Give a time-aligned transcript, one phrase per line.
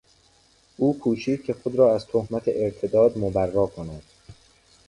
[0.77, 4.03] او کوشید که خود را از تهمت ارتداد مبری کند.